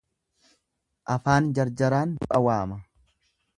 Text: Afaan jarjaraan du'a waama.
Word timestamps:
Afaan 1.17 1.51
jarjaraan 1.59 2.17
du'a 2.25 2.43
waama. 2.49 2.83